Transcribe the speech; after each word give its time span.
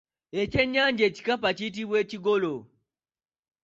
Ekyennyanja 0.41 1.03
ekikapa 1.09 1.49
kiyitibwa 1.57 1.95
Ekigolo. 2.03 2.53